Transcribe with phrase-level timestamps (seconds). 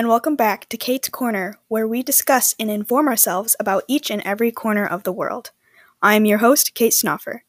[0.00, 4.22] and welcome back to Kate's Corner, where we discuss and inform ourselves about each and
[4.22, 5.50] every corner of the world.
[6.00, 7.40] I am your host, Kate Snoffer.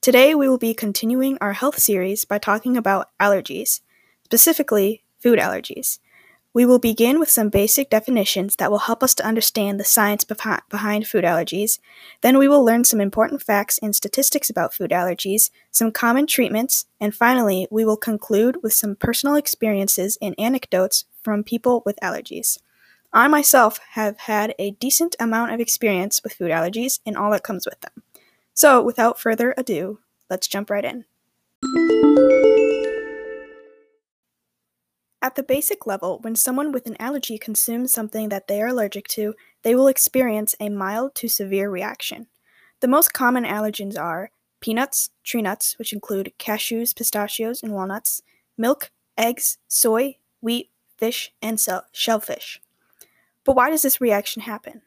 [0.00, 3.82] Today, we will be continuing our health series by talking about allergies,
[4.24, 6.00] specifically food allergies.
[6.52, 10.24] We will begin with some basic definitions that will help us to understand the science
[10.24, 11.78] behind food allergies.
[12.20, 16.86] Then we will learn some important facts and statistics about food allergies, some common treatments,
[16.98, 22.58] and finally, we will conclude with some personal experiences and anecdotes from people with allergies.
[23.12, 27.42] I myself have had a decent amount of experience with food allergies and all that
[27.42, 28.02] comes with them.
[28.54, 29.98] So, without further ado,
[30.30, 31.04] let's jump right in.
[35.22, 39.06] At the basic level, when someone with an allergy consumes something that they are allergic
[39.08, 42.26] to, they will experience a mild to severe reaction.
[42.80, 48.22] The most common allergens are peanuts, tree nuts, which include cashews, pistachios, and walnuts,
[48.58, 50.70] milk, eggs, soy, wheat,
[51.02, 52.60] fish, and shellfish.
[53.44, 54.82] But why does this reaction happen?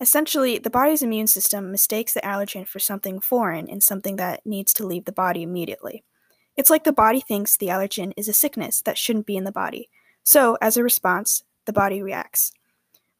[0.00, 4.72] Essentially, the body's immune system mistakes the allergen for something foreign and something that needs
[4.72, 6.04] to leave the body immediately.
[6.56, 9.52] It's like the body thinks the allergen is a sickness that shouldn't be in the
[9.52, 9.90] body.
[10.22, 12.50] So, as a response, the body reacts.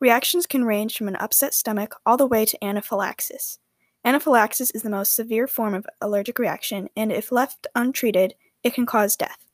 [0.00, 3.58] Reactions can range from an upset stomach all the way to anaphylaxis.
[4.06, 8.86] Anaphylaxis is the most severe form of allergic reaction, and if left untreated, it can
[8.86, 9.47] cause death.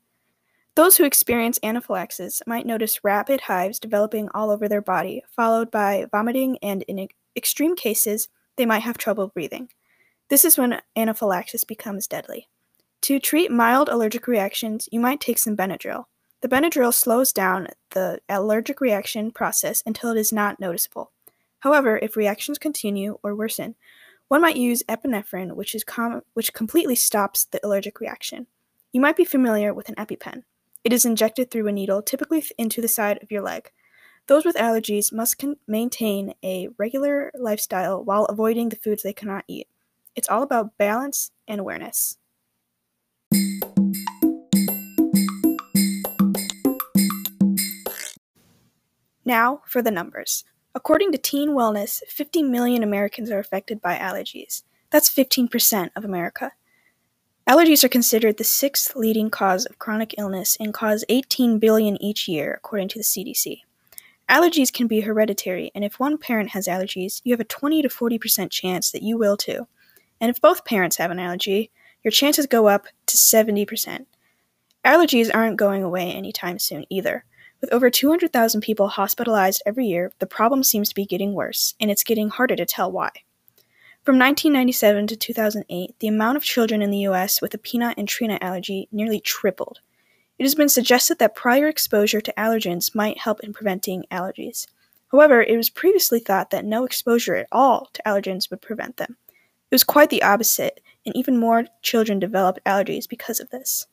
[0.77, 6.07] Those who experience anaphylaxis might notice rapid hives developing all over their body, followed by
[6.11, 9.69] vomiting, and in extreme cases, they might have trouble breathing.
[10.31, 12.49] This is when anaphylaxis becomes deadly.
[13.03, 16.07] To treat mild allergic reactions, you might take some Benadryl.
[16.41, 21.13] The Benadryl slows down the allergic reaction process until it is not noticeable.
[21.61, 23.77] However, if reactions continue or worsen,
[24.27, 28.49] one might use epinephrine, which, is com- which completely stops the allergic reaction.
[28.93, 30.43] You might be familiar with an EpiPen.
[30.85, 33.71] It is injected through a needle, typically into the side of your leg.
[34.27, 39.47] Those with allergies must con- maintain a regular lifestyle while avoiding the foods they cannot
[39.49, 39.67] eat.
[40.15, 42.19] It's all about balance and awareness.
[49.25, 50.45] Now for the numbers.
[50.75, 54.65] According to Teen Wellness, 50 million Americans are affected by allergies.
[54.91, 56.53] That's 15% of America.
[57.47, 62.27] Allergies are considered the sixth leading cause of chronic illness and cause 18 billion each
[62.27, 63.61] year, according to the CDC.
[64.31, 67.89] Allergies can be hereditary, and if one parent has allergies, you have a 20 to
[67.89, 69.69] 40% chance that you will too.
[70.23, 71.71] And if both parents have an allergy,
[72.03, 74.07] your chances go up to 70%.
[74.83, 77.27] Allergies aren't going away anytime soon either.
[77.61, 81.91] With over 200,000 people hospitalized every year, the problem seems to be getting worse, and
[81.91, 83.11] it's getting harder to tell why.
[84.05, 88.07] From 1997 to 2008, the amount of children in the US with a peanut and
[88.07, 89.81] tree nut allergy nearly tripled.
[90.39, 94.67] It has been suggested that prior exposure to allergens might help in preventing allergies.
[95.11, 99.17] However, it was previously thought that no exposure at all to allergens would prevent them.
[99.71, 103.87] It was quite the opposite, and even more children developed allergies because of this.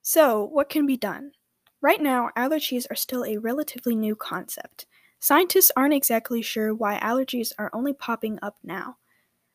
[0.00, 1.32] So, what can be done?
[1.80, 4.86] Right now, allergies are still a relatively new concept.
[5.22, 8.96] Scientists aren't exactly sure why allergies are only popping up now.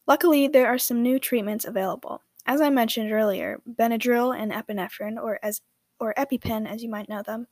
[0.07, 2.21] Luckily, there are some new treatments available.
[2.45, 5.59] As I mentioned earlier, Benadryl and epinephrine, or as
[5.99, 7.47] or EpiPen as you might know them,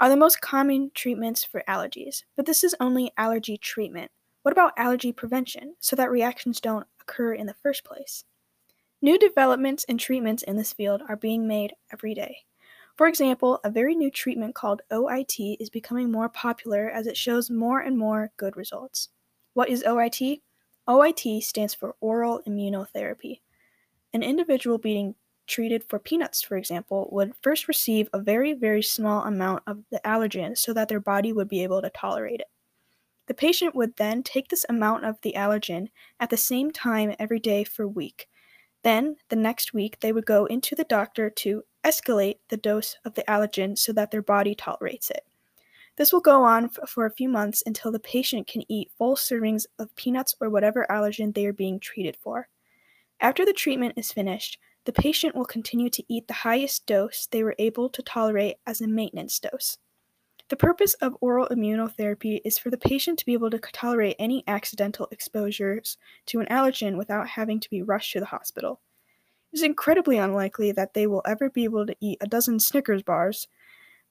[0.00, 2.24] are the most common treatments for allergies.
[2.34, 4.10] But this is only allergy treatment.
[4.42, 8.24] What about allergy prevention so that reactions don't occur in the first place?
[9.00, 12.38] New developments and treatments in this field are being made every day.
[12.96, 17.50] For example, a very new treatment called OIT is becoming more popular as it shows
[17.50, 19.08] more and more good results.
[19.54, 20.42] What is OIT?
[20.86, 23.40] OIT stands for oral immunotherapy.
[24.12, 25.14] An individual being
[25.46, 30.00] treated for peanuts, for example, would first receive a very, very small amount of the
[30.04, 32.48] allergen so that their body would be able to tolerate it.
[33.26, 35.88] The patient would then take this amount of the allergen
[36.20, 38.28] at the same time every day for a week.
[38.82, 43.14] Then, the next week, they would go into the doctor to escalate the dose of
[43.14, 45.24] the allergen so that their body tolerates it.
[45.96, 49.14] This will go on f- for a few months until the patient can eat full
[49.14, 52.48] servings of peanuts or whatever allergen they are being treated for.
[53.20, 57.44] After the treatment is finished, the patient will continue to eat the highest dose they
[57.44, 59.78] were able to tolerate as a maintenance dose.
[60.48, 64.42] The purpose of oral immunotherapy is for the patient to be able to tolerate any
[64.46, 68.80] accidental exposures to an allergen without having to be rushed to the hospital.
[69.52, 73.02] It is incredibly unlikely that they will ever be able to eat a dozen Snickers
[73.02, 73.48] bars,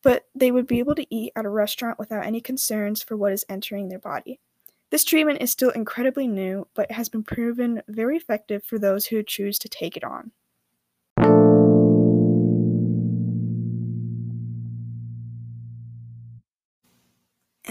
[0.03, 3.33] but they would be able to eat at a restaurant without any concerns for what
[3.33, 4.39] is entering their body.
[4.91, 9.23] This treatment is still incredibly new, but has been proven very effective for those who
[9.23, 10.31] choose to take it on.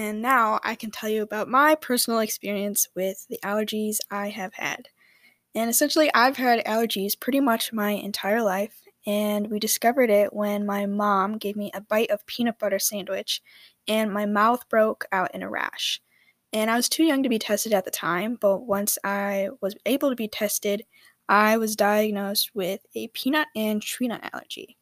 [0.00, 4.54] and now I can tell you about my personal experience with the allergies I have
[4.54, 4.88] had.
[5.54, 10.66] And essentially, I've had allergies pretty much my entire life, and we discovered it when
[10.66, 13.42] my mom gave me a bite of peanut butter sandwich
[13.88, 16.00] and my mouth broke out in a rash.
[16.52, 19.76] And I was too young to be tested at the time, but once I was
[19.86, 20.84] able to be tested,
[21.28, 24.78] I was diagnosed with a peanut and tree nut allergy.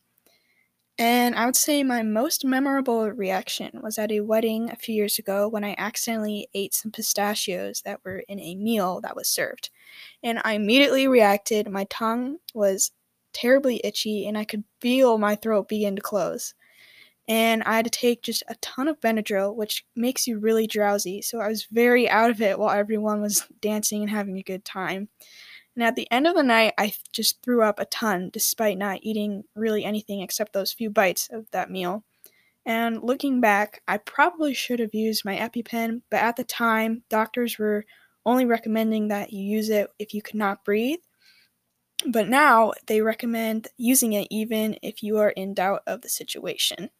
[1.00, 5.18] And I would say my most memorable reaction was at a wedding a few years
[5.18, 9.70] ago when I accidentally ate some pistachios that were in a meal that was served.
[10.24, 11.70] And I immediately reacted.
[11.70, 12.90] My tongue was
[13.32, 16.54] terribly itchy, and I could feel my throat begin to close.
[17.28, 21.22] And I had to take just a ton of Benadryl, which makes you really drowsy.
[21.22, 24.64] So I was very out of it while everyone was dancing and having a good
[24.64, 25.08] time.
[25.78, 28.98] And at the end of the night, I just threw up a ton despite not
[29.02, 32.02] eating really anything except those few bites of that meal.
[32.66, 37.60] And looking back, I probably should have used my EpiPen, but at the time, doctors
[37.60, 37.84] were
[38.26, 40.98] only recommending that you use it if you could not breathe.
[42.04, 46.90] But now they recommend using it even if you are in doubt of the situation.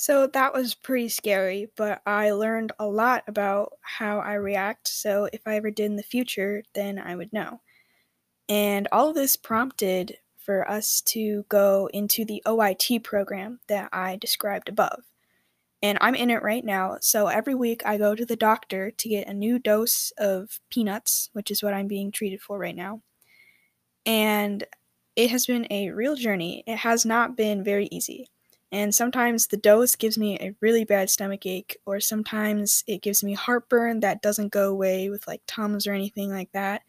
[0.00, 5.28] So that was pretty scary, but I learned a lot about how I react, so
[5.30, 7.60] if I ever did in the future, then I would know.
[8.48, 14.16] And all of this prompted for us to go into the OIT program that I
[14.16, 15.02] described above.
[15.82, 19.08] And I'm in it right now, so every week I go to the doctor to
[19.10, 23.02] get a new dose of peanuts, which is what I'm being treated for right now.
[24.06, 24.64] And
[25.14, 26.64] it has been a real journey.
[26.66, 28.30] It has not been very easy.
[28.72, 33.24] And sometimes the dose gives me a really bad stomach ache, or sometimes it gives
[33.24, 36.82] me heartburn that doesn't go away with like Tums or anything like that.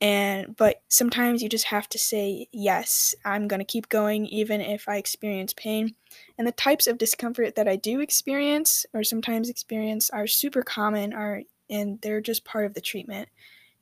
[0.00, 4.60] And but sometimes you just have to say, yes, I'm going to keep going even
[4.60, 5.94] if I experience pain.
[6.36, 11.12] And the types of discomfort that I do experience or sometimes experience are super common
[11.12, 13.28] are and they're just part of the treatment.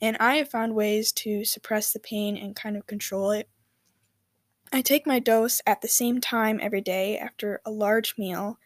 [0.03, 3.49] And I have found ways to suppress the pain and kind of control it
[4.72, 8.58] I take my dose at the same time every day after a large meal,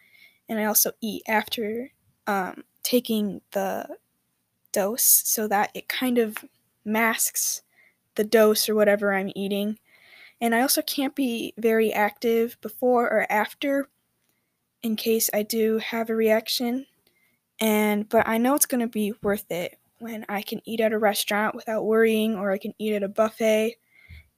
[0.47, 1.91] and I also eat after
[2.27, 3.97] um, taking the
[4.71, 6.37] dose so that it kind of
[6.83, 7.63] masks
[8.15, 9.79] the dose or whatever I'm eating.
[10.39, 13.89] And I also can't be very active before or after
[14.83, 16.85] in case I do have a reaction.
[17.59, 20.93] And but I know it's going to be worth it when I can eat at
[20.93, 23.77] a restaurant without worrying or I can eat at a buffet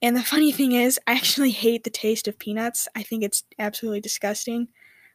[0.01, 2.87] and the funny thing is, I actually hate the taste of peanuts.
[2.95, 4.67] I think it's absolutely disgusting.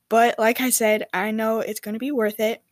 [0.09, 2.63] But like I said, I know it's going to be worth it.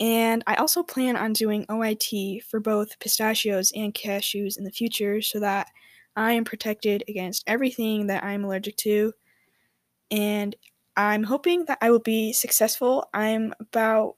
[0.00, 5.20] And I also plan on doing OIT for both pistachios and cashews in the future
[5.20, 5.68] so that
[6.16, 9.12] I am protected against everything that I'm allergic to.
[10.10, 10.56] And
[10.96, 13.08] I'm hoping that I will be successful.
[13.14, 14.16] I'm about,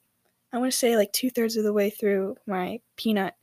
[0.53, 3.35] I want to say, like two thirds of the way through my peanut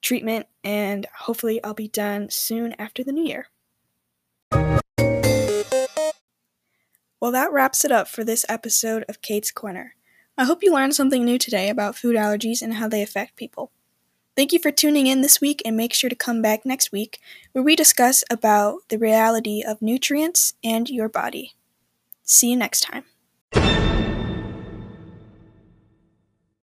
[0.00, 3.48] treatment, and hopefully, I'll be done soon after the new year.
[7.20, 9.94] Well, that wraps it up for this episode of Kate's Corner.
[10.38, 13.70] I hope you learned something new today about food allergies and how they affect people.
[14.36, 17.20] Thank you for tuning in this week and make sure to come back next week
[17.52, 21.52] where we discuss about the reality of nutrients and your body.
[22.22, 23.04] See you next time.